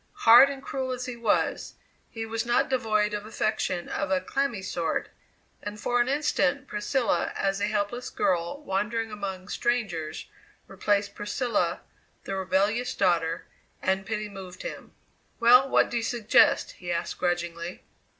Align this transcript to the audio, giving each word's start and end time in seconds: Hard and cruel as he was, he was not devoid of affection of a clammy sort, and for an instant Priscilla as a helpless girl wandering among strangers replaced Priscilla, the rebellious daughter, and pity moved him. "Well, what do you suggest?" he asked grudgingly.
Hard 0.25 0.49
and 0.49 0.63
cruel 0.63 0.89
as 0.93 1.05
he 1.05 1.15
was, 1.15 1.75
he 2.09 2.25
was 2.25 2.43
not 2.43 2.69
devoid 2.69 3.13
of 3.13 3.27
affection 3.27 3.87
of 3.87 4.09
a 4.09 4.19
clammy 4.19 4.63
sort, 4.63 5.09
and 5.61 5.79
for 5.79 6.01
an 6.01 6.09
instant 6.09 6.67
Priscilla 6.67 7.31
as 7.35 7.61
a 7.61 7.67
helpless 7.67 8.09
girl 8.09 8.59
wandering 8.63 9.11
among 9.11 9.47
strangers 9.47 10.25
replaced 10.65 11.13
Priscilla, 11.13 11.81
the 12.23 12.35
rebellious 12.35 12.95
daughter, 12.95 13.45
and 13.79 14.03
pity 14.03 14.27
moved 14.27 14.63
him. 14.63 14.91
"Well, 15.39 15.69
what 15.69 15.91
do 15.91 15.97
you 15.97 16.01
suggest?" 16.03 16.71
he 16.79 16.91
asked 16.91 17.19
grudgingly. 17.19 17.83